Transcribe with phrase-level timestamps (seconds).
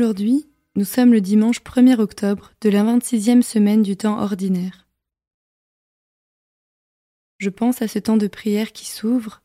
[0.00, 4.86] Aujourd'hui, nous sommes le dimanche 1er octobre de la 26e semaine du temps ordinaire.
[7.38, 9.42] Je pense à ce temps de prière qui s'ouvre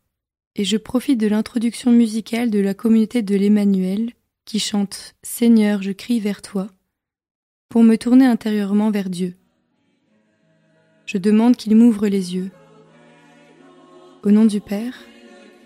[0.55, 4.11] et je profite de l'introduction musicale de la communauté de l'Emmanuel
[4.45, 6.67] qui chante Seigneur, je crie vers toi
[7.69, 9.33] pour me tourner intérieurement vers Dieu.
[11.07, 12.51] Je demande qu'il m'ouvre les yeux.
[14.21, 14.99] Au nom du Père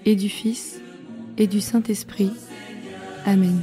[0.05, 0.79] et du Fils
[1.37, 2.31] et du Saint-Esprit.
[3.25, 3.61] Amen.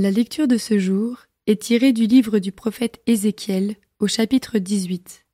[0.00, 5.26] La lecture de ce jour est tirée du livre du prophète Ézéchiel au chapitre 18.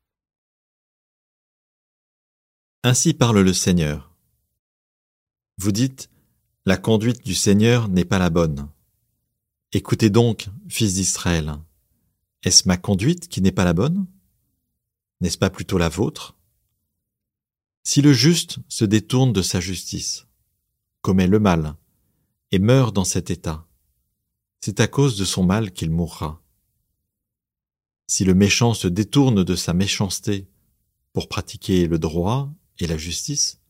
[2.82, 4.12] Ainsi parle le Seigneur.
[5.59, 6.10] Vous dites,
[6.65, 8.69] La conduite du Seigneur n'est pas la bonne.
[9.71, 11.54] Écoutez donc, fils d'Israël.
[12.43, 14.09] Est-ce ma conduite qui n'est pas la bonne?
[15.21, 16.37] N'est-ce pas plutôt la vôtre?
[17.84, 20.27] Si le juste se détourne de sa justice,
[21.03, 21.77] commet le mal,
[22.50, 23.66] et meurt dans cet état,
[24.66, 26.43] c'est à cause de son mal qu'il mourra.
[28.09, 30.49] Si le méchant se détourne de sa méchanceté
[31.12, 33.60] pour pratiquer le droit et la justice,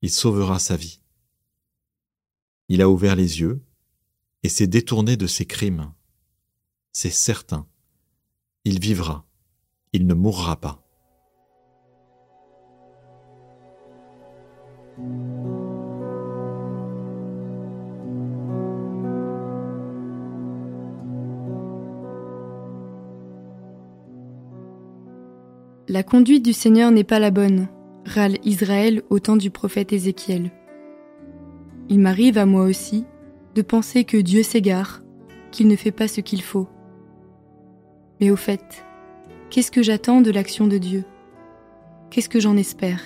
[0.00, 1.02] il sauvera sa vie.
[2.70, 3.62] Il a ouvert les yeux
[4.42, 5.92] et s'est détourné de ses crimes.
[6.92, 7.68] C'est certain.
[8.64, 9.26] Il vivra.
[9.92, 10.82] Il ne mourra pas.
[25.86, 27.68] La conduite du Seigneur n'est pas la bonne,
[28.06, 30.50] râle Israël au temps du prophète Ézéchiel.
[31.90, 33.04] Il m'arrive à moi aussi
[33.54, 35.02] de penser que Dieu s'égare,
[35.50, 36.68] qu'il ne fait pas ce qu'il faut.
[38.18, 38.82] Mais au fait,
[39.50, 41.04] qu'est-ce que j'attends de l'action de Dieu?
[42.08, 43.02] Qu'est-ce que j'en espère?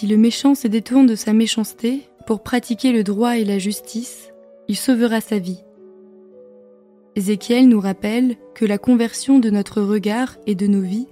[0.00, 4.32] Si le méchant se détourne de sa méchanceté pour pratiquer le droit et la justice,
[4.66, 5.62] il sauvera sa vie.
[7.16, 11.08] Ézéchiel nous rappelle que la conversion de notre regard et de nos vies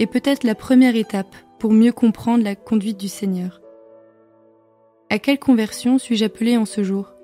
[0.00, 3.62] est peut-être la première étape pour mieux comprendre la conduite du Seigneur.
[5.10, 7.14] À quelle conversion suis-je appelé en ce jour?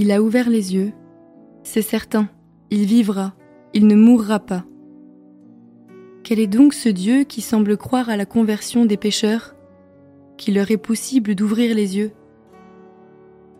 [0.00, 0.92] Il a ouvert les yeux.
[1.64, 2.28] C'est certain,
[2.70, 3.34] il vivra,
[3.74, 4.64] il ne mourra pas.
[6.22, 9.56] Quel est donc ce Dieu qui semble croire à la conversion des pécheurs,
[10.36, 12.12] qu'il leur est possible d'ouvrir les yeux?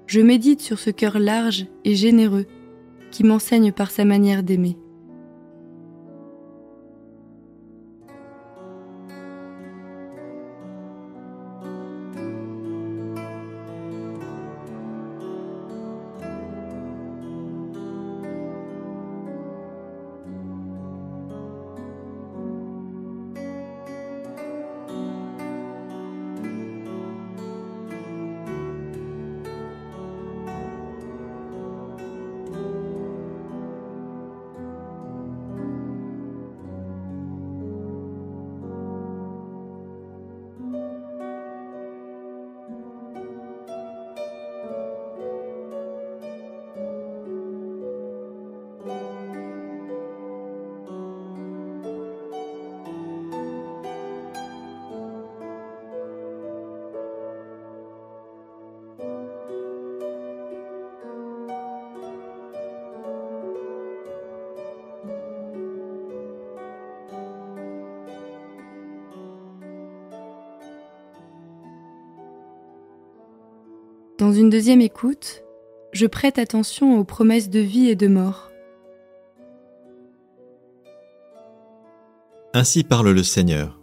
[0.07, 2.47] Je médite sur ce cœur large et généreux
[3.11, 4.79] qui m'enseigne par sa manière d'aimer.
[74.19, 75.45] Dans une deuxième écoute,
[75.93, 78.51] je prête attention aux promesses de vie et de mort.
[82.53, 83.81] Ainsi parle le Seigneur.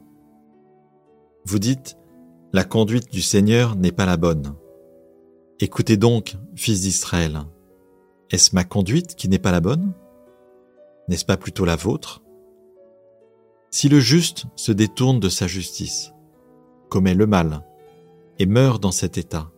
[1.45, 1.95] Vous dites,
[2.51, 4.55] la conduite du Seigneur n'est pas la bonne.
[5.61, 7.39] Écoutez donc, fils d'Israël,
[8.29, 9.93] est-ce ma conduite qui n'est pas la bonne?
[11.07, 12.21] N'est-ce pas plutôt la vôtre?
[13.71, 16.11] Si le juste se détourne de sa justice,
[16.89, 17.65] commet le mal,
[18.37, 19.49] et meurt dans cet état,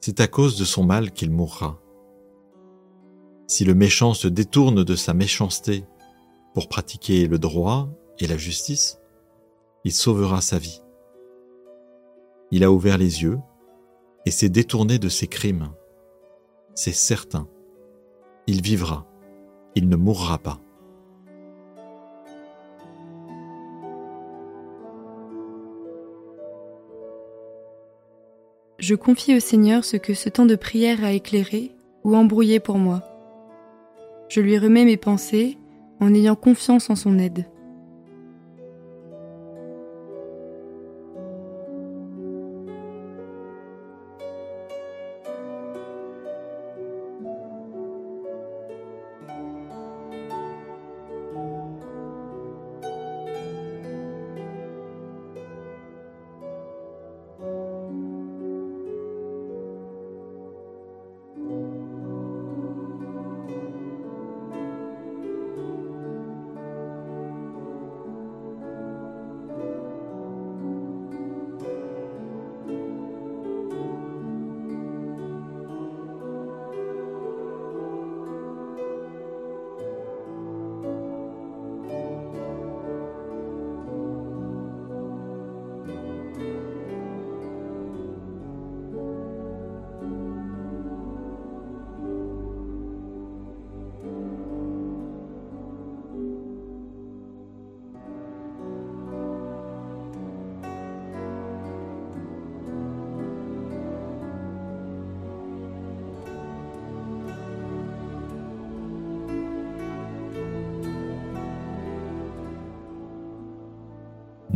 [0.00, 1.80] c'est à cause de son mal qu'il mourra.
[3.46, 5.84] Si le méchant se détourne de sa méchanceté
[6.54, 9.00] pour pratiquer le droit et la justice,
[9.84, 10.82] il sauvera sa vie.
[12.50, 13.38] Il a ouvert les yeux
[14.26, 15.70] et s'est détourné de ses crimes.
[16.74, 17.48] C'est certain.
[18.46, 19.06] Il vivra.
[19.74, 20.60] Il ne mourra pas.
[28.88, 31.72] Je confie au Seigneur ce que ce temps de prière a éclairé
[32.04, 33.02] ou embrouillé pour moi.
[34.30, 35.58] Je lui remets mes pensées
[36.00, 37.44] en ayant confiance en son aide.